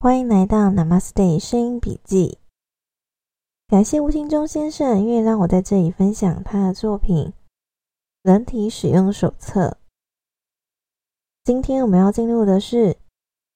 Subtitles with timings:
[0.00, 2.38] 欢迎来到 Namaste 声音笔记。
[3.66, 7.26] 感谢吴清忠先生愿意让我在这里分享他的作品
[8.22, 9.70] 《人体使用手册》。
[11.42, 12.96] 今天我们要进入的是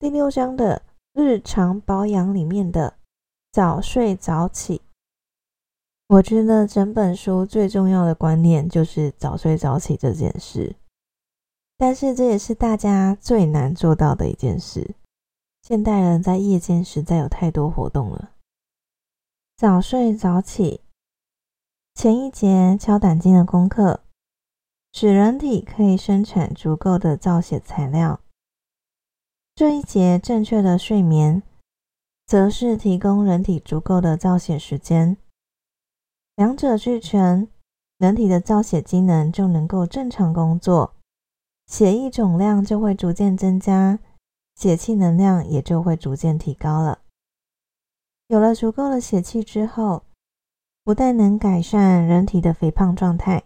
[0.00, 0.82] 第六章的
[1.12, 2.95] 日常保养里面的
[3.52, 4.82] 早睡早起。
[6.09, 10.74] 我觉得整本书最重要的观念就是早睡早起这件事，
[11.79, 14.96] 但是这也是大家最难做到的一件事。
[15.62, 18.32] 现代人在夜间实在有太多活动了。
[19.57, 20.80] 早睡早起，
[21.94, 24.03] 前一节敲胆经的功课，
[24.93, 28.18] 使人体可以生产足够的造血材料。
[29.54, 31.44] 这一节正确的睡眠，
[32.27, 35.17] 则是提供人体足够的造血时间。
[36.34, 37.47] 两者俱全，
[37.98, 40.97] 人体的造血机能就能够正常工作，
[41.69, 44.00] 血液总量就会逐渐增加。
[44.55, 47.00] 血气能量也就会逐渐提高了。
[48.28, 50.05] 有了足够的血气之后，
[50.84, 53.44] 不但能改善人体的肥胖状态，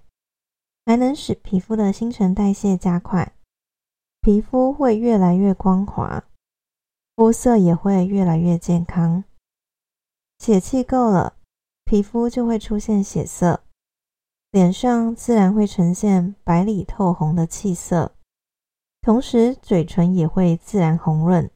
[0.84, 3.34] 还能使皮肤的新陈代谢加快，
[4.20, 6.24] 皮肤会越来越光滑，
[7.14, 9.24] 肤色也会越来越健康。
[10.38, 11.36] 血气够了，
[11.84, 13.62] 皮肤就会出现血色，
[14.50, 18.15] 脸上自然会呈现白里透红的气色。
[19.06, 21.48] 同时，嘴唇也会自然红润。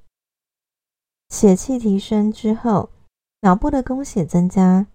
[1.31, 2.91] 血气提升之后，
[3.41, 4.87] 脑部的供血增加，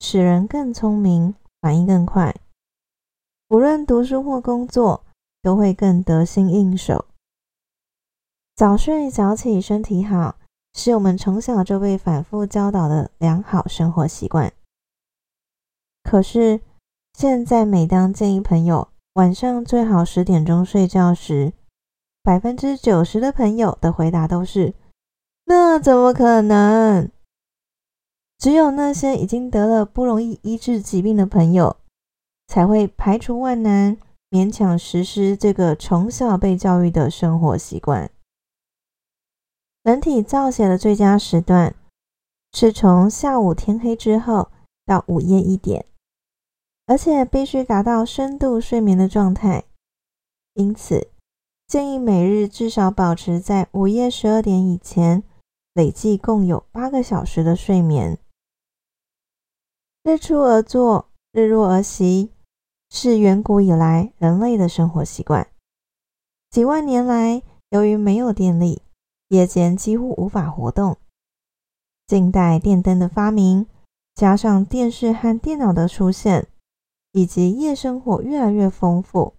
[0.00, 2.34] 使人更聪明，反应更快。
[3.50, 5.04] 无论读书或工作，
[5.42, 7.04] 都会更得心应手。
[8.56, 10.38] 早睡早起，身体好，
[10.72, 14.50] 是我们从小就被反复教导的良好生活习惯。
[16.02, 16.62] 可是，
[17.12, 21.52] 现在每当建议朋友晚上最好十点钟睡觉时，
[22.28, 24.74] 百分之九十的朋友的回答都是
[25.48, 27.10] ：“那怎么可能？”
[28.36, 31.78] 只有那些已经得了不容易医治疾病的朋友，
[32.46, 33.96] 才会排除万难，
[34.28, 38.10] 勉强实施这个从小被教育的生活习惯。
[39.82, 41.74] 人体造血的最佳时段
[42.52, 44.50] 是从下午天黑之后
[44.84, 45.86] 到午夜一点，
[46.84, 49.64] 而且必须达到深度睡眠的状态，
[50.52, 51.08] 因此。
[51.68, 55.22] 建议每日至少保持在午夜十二点以前，
[55.74, 58.18] 累计共有八个小时的睡眠。
[60.02, 62.30] 日出而作，日落而息，
[62.88, 65.46] 是远古以来人类的生活习惯。
[66.50, 68.80] 几万年来，由于没有电力，
[69.28, 70.96] 夜间几乎无法活动。
[72.06, 73.66] 近代电灯的发明，
[74.14, 76.48] 加上电视和电脑的出现，
[77.12, 79.34] 以及夜生活越来越丰富。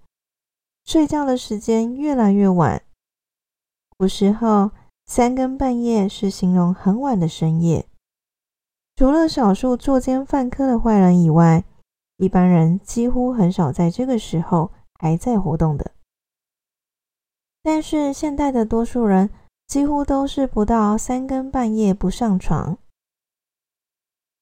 [0.89, 2.81] 睡觉的时间越来越晚。
[3.95, 4.71] 古时候，
[5.05, 7.85] 三更半夜是形容很晚的深夜。
[8.95, 11.63] 除了少数作奸犯科的坏人以外，
[12.17, 15.91] 一般人几乎很少在这个时候还在活动的。
[17.61, 19.29] 但是，现代的多数人
[19.67, 22.79] 几乎都是不到三更半夜不上床。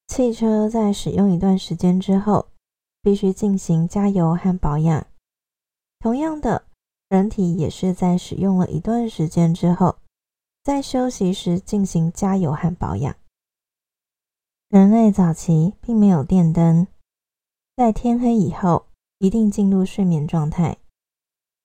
[0.07, 2.47] 汽车在使用一段时间之后，
[3.01, 5.05] 必须进行加油和保养。
[5.99, 6.65] 同样的，
[7.09, 9.97] 人体也是在使用了一段时间之后，
[10.63, 13.15] 在休息时进行加油和保养。
[14.69, 16.87] 人类早期并没有电灯，
[17.75, 18.85] 在天黑以后
[19.17, 20.77] 一定进入睡眠状态，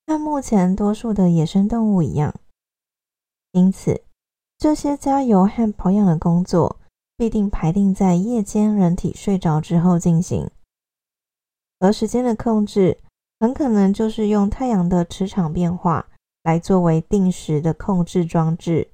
[0.07, 2.35] 和目前多数的野生动物一样。
[3.53, 4.03] 因此，
[4.57, 6.81] 这些加油和保养的工作
[7.17, 10.51] 必定排定在夜间人体睡着之后进行，
[11.81, 12.99] 而时间的控制。
[13.43, 16.09] 很可能就是用太阳的磁场变化
[16.45, 18.93] 来作为定时的控制装置。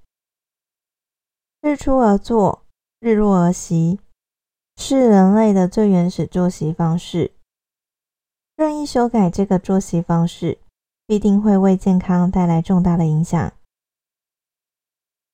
[1.60, 2.64] 日出而作，
[2.98, 4.00] 日落而息，
[4.78, 7.32] 是人类的最原始作息方式。
[8.56, 10.56] 任意修改这个作息方式，
[11.06, 13.52] 必定会为健康带来重大的影响。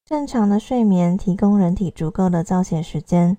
[0.04, 3.39] 正常的睡眠提供人体足够的造血时间，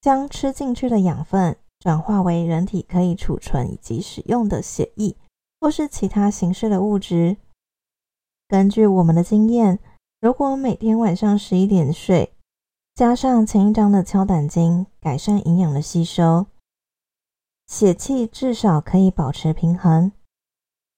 [0.00, 1.56] 将吃进去的养分。
[1.80, 5.16] 转化为人体可以储存以及使用的血液，
[5.60, 7.36] 或是其他形式的物质。
[8.48, 9.78] 根据我们的经验，
[10.20, 12.32] 如果每天晚上十一点睡，
[12.94, 16.46] 加上前一章的敲胆经，改善营养的吸收，
[17.66, 20.10] 血气至少可以保持平衡，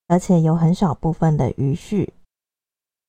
[0.07, 2.15] 而且有很少部分的余序。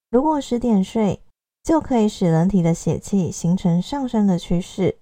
[0.09, 1.21] 如果十点睡，
[1.63, 4.97] 就可以使人体的血气形成上升的趋势。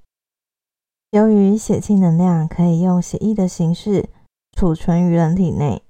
[1.12, 4.10] 由于血气能量可以用血液的形式
[4.52, 5.82] 储存于人体内，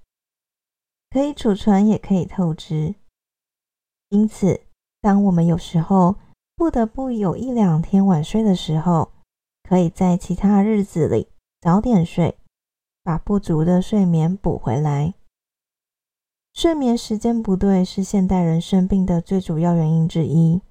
[1.10, 2.96] 可以储存也可以透支，
[4.08, 4.62] 因此，
[5.02, 6.16] 当我们有时候
[6.56, 9.12] 不得不有一两天晚睡的时候，
[9.64, 11.28] 可以在其他日子里
[11.60, 12.38] 早点睡，
[13.04, 15.14] 把不足的睡眠补回来。
[16.54, 20.62] 睡眠时间不对是现代人生病的最主要原因之一。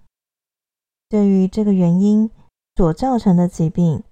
[1.09, 2.31] 对于这个原因
[2.77, 4.03] 所造成的疾病，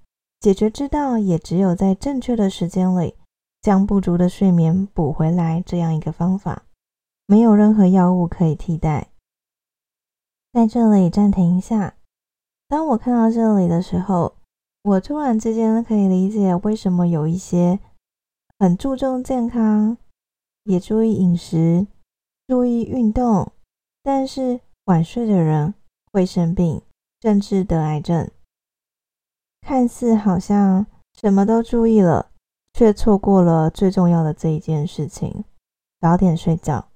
[0.41, 3.15] 解决之道也只有在正确的时间里
[3.61, 6.65] 将不足的睡眠补回来这样一个方法，
[7.27, 9.09] 没有任何药物可以替代。
[10.53, 11.97] 在这里暂停一下。
[12.69, 14.35] 当我看到这里的时候，
[14.83, 17.79] 我突然之间可以理解为什么有一些
[18.59, 19.97] 很注重健康。
[20.65, 21.87] 也注意饮食，
[22.49, 23.53] 注意运动，
[24.03, 25.75] 但是晚睡的人
[26.13, 26.83] 会生病，
[27.23, 28.29] 甚至得癌症。
[29.67, 32.31] 看似好像什么都注意了，
[32.73, 35.43] 却错过了最重要的这一件事情：
[36.01, 36.87] 早点睡觉。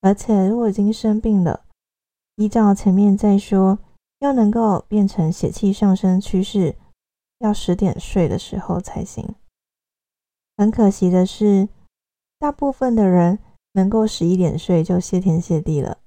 [0.00, 1.66] 而且，如果已经生病了，
[2.36, 3.78] 依照前面再说，
[4.20, 6.76] 要能够变成血气上升趋势，
[7.40, 9.34] 要十点睡的时候才行。
[10.56, 11.68] 很可惜的是。
[12.38, 13.40] 大部分的人
[13.72, 15.98] 能够十一点睡就谢天谢地了，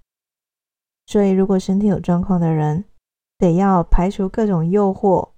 [1.06, 2.86] 所以如果身体有状况的人，
[3.38, 5.31] 得要排除各种诱惑，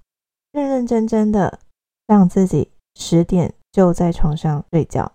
[0.54, 1.60] 认认真真的
[2.08, 5.12] 让自己十点就在床上睡觉。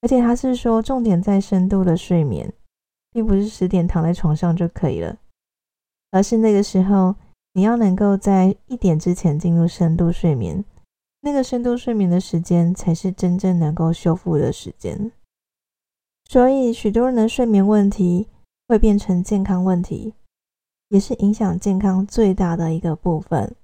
[0.00, 2.52] 而且他是说，重点在深度的睡眠，
[3.10, 5.18] 并不是十点躺在床上就可以了，
[6.12, 7.16] 而是那个时候
[7.54, 10.64] 你要能够在一点之前进入深度睡眠。
[11.22, 15.10] 那个深度睡眠的时间，才是真正能够修复的时间。
[16.28, 18.28] 所以，许多人的睡眠问题
[18.68, 20.14] 会变成健康问题，
[20.90, 23.56] 也是影响健康最大的一个部分。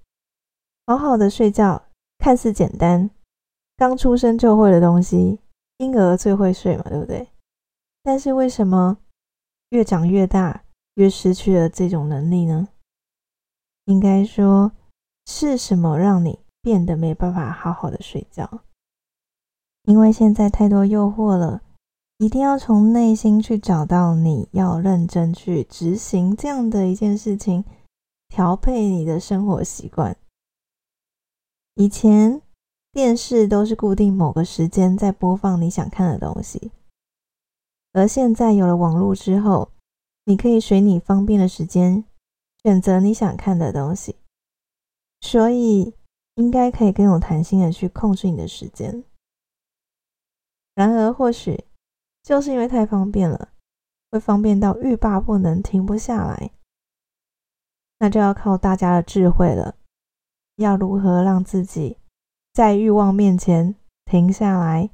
[0.87, 1.83] 好好的睡觉，
[2.19, 3.11] 看似简单，
[3.77, 5.41] 刚出生就会的东西，
[5.79, 7.29] 婴儿最会睡嘛，对不对？
[8.03, 8.99] 但是为什么
[9.71, 10.65] 越长越大，
[10.95, 12.69] 越失去了这种能力呢？
[13.87, 14.73] 应该说，
[15.27, 16.41] 是什么让你？
[16.65, 18.61] 变得没办法好好的睡觉，
[19.83, 21.61] 因为现在太多诱惑了，
[22.19, 27.65] 一定要从内心去找到你要认真去执行这样的一件事情，
[28.29, 30.17] 调配你的生活习惯。
[31.75, 32.43] 以前
[32.93, 36.71] 电视都是固定某个时间在播放你想看的东西，
[37.93, 39.71] 而现在有了网络之后，
[40.25, 42.05] 你可以随你方便的时间
[42.63, 44.17] 选择你想看的东西，
[45.21, 45.95] 所以。
[46.37, 49.05] 应该可以更有弹性的去控制你的时间。
[50.75, 51.67] 然而，或许
[52.23, 53.51] 就是因为太方便了，
[54.11, 56.53] 会方便到欲罢不能，停不下来。
[57.99, 59.77] 那就要靠大家的智慧了，
[60.63, 61.99] 要如何让自己
[62.55, 63.75] 在欲望面前
[64.05, 64.91] 停下来，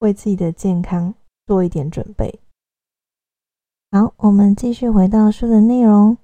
[0.00, 1.14] 为自己的健康
[1.46, 2.40] 做一点准备。
[3.90, 6.18] 好，我们继续回到书的内容。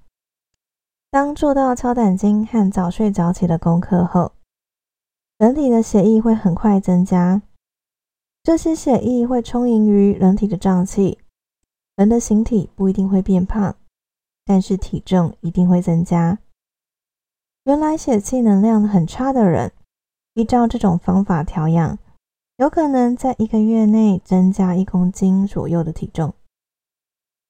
[1.09, 4.33] 当做到敲胆经和早睡早起的功课后，
[5.37, 7.41] 人体的血液会很快增加。
[8.43, 11.19] 这些血液会充盈于人体的脏器，
[11.95, 13.75] 人的形体不一定会变胖，
[14.45, 16.39] 但是体重一定会增加。
[17.63, 19.71] 原来血气能量很差的人，
[20.33, 21.99] 依照这种方法调养，
[22.57, 26.33] 有可能在一个月内增加一公斤左右的体重。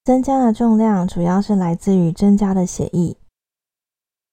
[0.03, 3.15] 增加的重量主要是来自于增加的血液。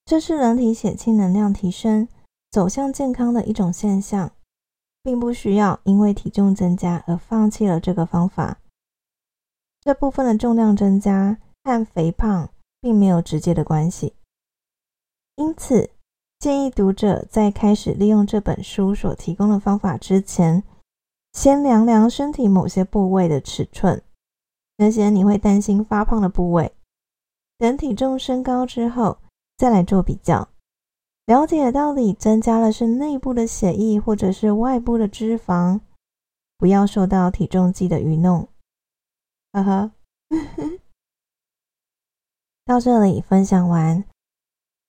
[0.05, 2.09] 这是人体血气能量提升、
[2.51, 4.33] 走向健康的一种现象，
[5.05, 8.59] 并不需要因为体重增加而放弃了这个方法。
[9.81, 14.15] 这部分的重量增加和肥胖并没有直接的关系，
[15.39, 15.89] 因此
[16.41, 20.65] 建议读者在开始利用这本书所提供的方法之前，
[21.33, 24.03] 先量量身体某些部位的尺寸，
[24.77, 26.73] 那些你会担心发胖的部位，
[27.57, 29.19] 等体重升高之后。
[29.57, 30.51] 再来做比较，
[31.27, 35.81] 了解到底增加了是内部的血液，或者是外部的脂肪，
[36.57, 38.47] 不要受到体重计的愚弄。
[39.53, 39.93] 呵呵，
[42.65, 44.05] 到这里分享完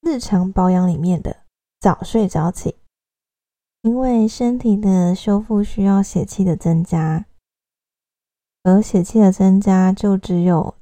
[0.02, 1.44] 日常保养里面的
[1.80, 2.76] 早睡早起，
[3.82, 7.26] 因为身体的修复需要血气的增加，
[8.64, 10.76] 而血气的增加就只有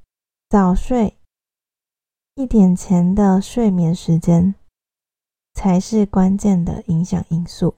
[0.49, 1.15] 早睡。
[2.35, 4.53] 一点前的睡眠时间
[5.55, 7.73] 才是关键的影响因素，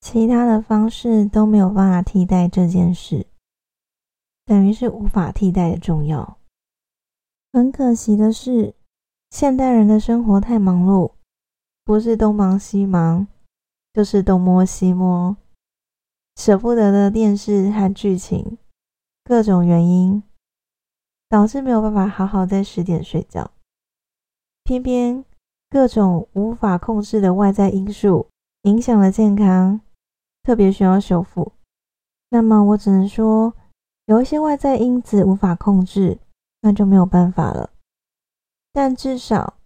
[0.00, 3.26] 其他的方式都没有办法替代这件事，
[4.44, 6.36] 等于是无法替代的重要。
[7.52, 8.74] 很可惜的是，
[9.32, 11.12] 现代人的生活太忙碌，
[11.86, 13.26] 不是东忙西忙，
[13.94, 15.34] 就是东摸西摸，
[16.36, 18.58] 舍不得的电视和剧情，
[19.24, 20.22] 各种原因。
[21.30, 23.50] 导致没有办法好好在十点睡觉，
[24.64, 25.24] 偏偏
[25.70, 28.28] 各种无法控制的外在因素
[28.64, 29.80] 影响了健康，
[30.42, 31.52] 特别需要修复。
[32.28, 33.54] 那么我只能说，
[34.04, 36.18] 有一些外在因子无法控制，
[36.60, 37.71] 那就没有办法了。
[38.72, 39.58] 但至少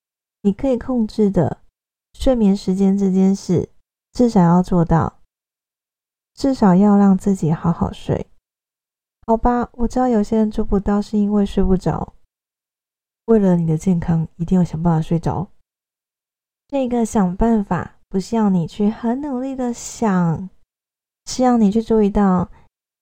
[0.42, 1.62] 你可以控制的
[2.14, 3.68] 睡眠时间这件事，
[4.12, 5.20] 至少要做到，
[6.34, 8.26] 至少要让自己好好睡。
[9.26, 12.14] 好吧，我知道有些人做不到，是因为睡不着。
[13.26, 15.48] 为了你的健康，一定要想办法睡着。
[16.68, 20.48] 这个想办法不是要你去很努力的想，
[21.26, 22.50] 是要你去注意到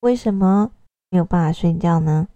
[0.01, 0.73] 为什么
[1.11, 2.29] 没有办法睡觉呢？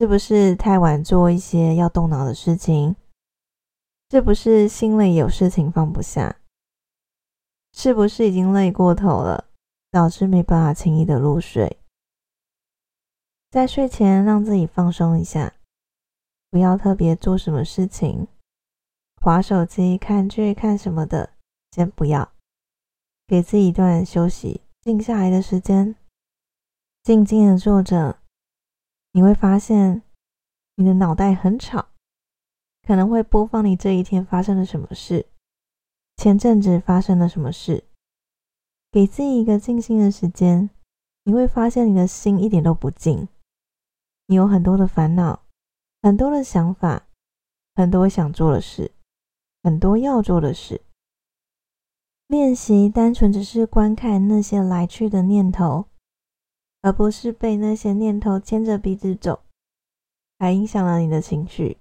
[0.00, 2.94] 是不是太晚做一些要动脑的事情？
[4.10, 6.36] 是不是心里有事情放不下？
[7.72, 9.48] 是不是已经累过头了，
[9.90, 11.78] 导致没办法轻易的入睡？
[13.50, 15.54] 在睡前让自己放松一下。
[16.48, 18.28] 不要特别做什么事情，
[19.20, 21.30] 划手机、看剧、看什么的，
[21.72, 22.30] 先不要。
[23.26, 25.96] 给自己一段休息、静下来的时间，
[27.02, 28.20] 静静的坐着。
[29.12, 30.02] 你会发现，
[30.76, 31.88] 你的脑袋很吵，
[32.86, 35.26] 可能会播放你这一天发生了什么事，
[36.16, 37.84] 前阵子发生了什么事。
[38.90, 40.70] 给自己一个静心的时间，
[41.24, 43.28] 你会发现你的心一点都不静，
[44.26, 45.42] 你有很多的烦恼。
[46.00, 47.08] 很多的想法，
[47.74, 48.92] 很多想做的事，
[49.64, 50.80] 很多要做的事。
[52.28, 55.86] 练习单纯只是观看那些来去的念头，
[56.80, 59.42] 而不是被那些念头牵着鼻子走，
[60.38, 61.78] 还影响了你的情绪，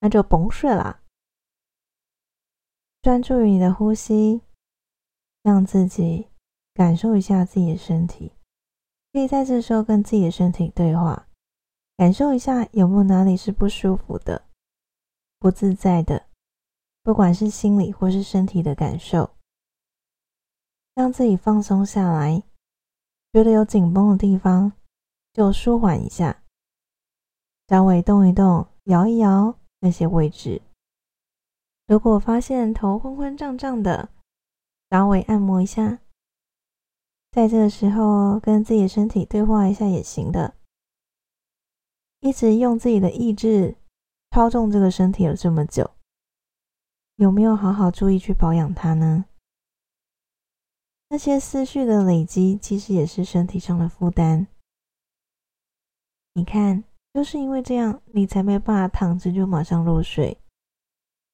[0.00, 1.02] 那就甭睡啦。
[3.02, 4.42] 专注于你的呼吸，
[5.42, 6.28] 让自己
[6.74, 8.32] 感受一下自己的身体，
[9.12, 11.28] 可以在这时候跟自己的身体对话。
[11.96, 14.44] 感受一下有没有哪里是不舒服的、
[15.38, 16.26] 不自在的，
[17.02, 19.30] 不管是心理或是身体的感受，
[20.94, 22.42] 让自己放松下来。
[23.36, 24.72] 觉得有紧绷的地方，
[25.34, 26.42] 就舒缓一下，
[27.68, 30.62] 稍微动一动、摇一摇那些位置。
[31.86, 34.08] 如果发现头昏昏胀胀的，
[34.88, 35.98] 稍微按摩一下，
[37.30, 40.54] 在这个时候跟自己的身体对话一下也行的。
[42.20, 43.76] 一直用自己的意志
[44.30, 45.90] 操纵这个身体了这么久，
[47.16, 49.26] 有没有好好注意去保养它呢？
[51.16, 54.48] 那些思绪的累积，其实也是身体上的负担。
[56.34, 60.36] 你看，就是因为这样，你才没办法躺着就马上入睡。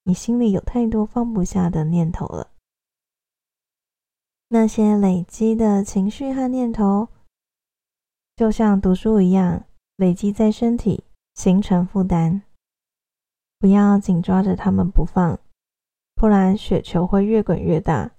[0.05, 2.53] 你心里有太多放不下的念头了，
[4.47, 7.09] 那些累积的情绪和念头，
[8.37, 9.65] 就像读书一样。
[9.97, 11.03] 累积在身体，
[11.35, 12.43] 形成负担。
[13.59, 15.41] 不要紧抓着它们不放，
[16.15, 18.13] 不然雪球会越滚越大。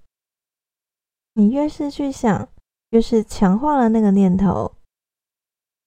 [1.34, 2.48] 你越是去想，
[2.90, 4.76] 越是强化了那个念头。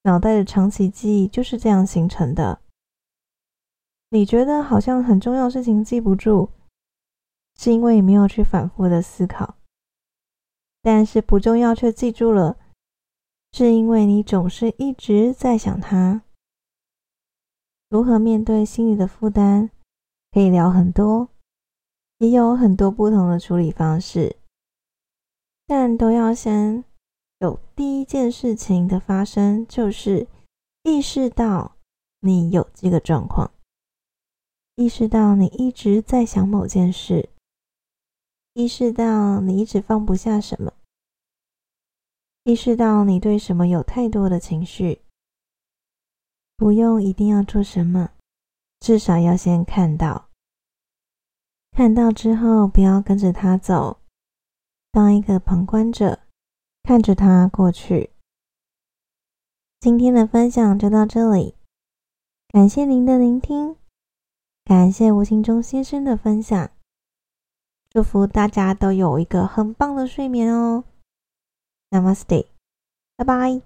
[0.04, 2.62] 脑袋的长期记忆就是这样形成的。
[4.10, 6.50] 你觉得好像很重要事情记不住，
[7.58, 9.56] 是因为你没有去反复的思考。
[10.82, 12.58] 但是不重要却记住了。
[13.54, 16.22] 是因为你总是一直在想它
[17.90, 19.72] 如何面对心理的负担，
[20.32, 21.30] 可以聊很多，
[22.20, 24.36] 也有很多不同的处理方式，
[25.68, 26.86] 但都要先
[27.40, 30.26] 有第一件事情的发生，就是
[30.84, 31.76] 意识到
[32.22, 33.52] 你有这个状况，
[34.76, 37.30] 意识到你一直在想某件事，
[38.54, 40.74] 意识到你一直放不下什么。
[42.46, 45.02] 意识到你对什么有太多的情绪，
[46.56, 48.12] 不用一定要做什么，
[48.80, 50.30] 至少要先看到。
[51.72, 54.00] 看到之后，不要跟着他走，
[54.98, 56.22] 当一个旁观者，
[56.82, 58.10] 看着他过去。
[59.80, 61.54] 今天的分享就到这里，
[62.48, 63.76] 感谢您的聆听，
[64.66, 66.72] 感谢吴清中先生的分享，
[67.92, 70.84] 祝福大家都有一个很棒的睡眠哦。
[71.92, 72.48] Namaste.
[73.16, 73.62] 拜拜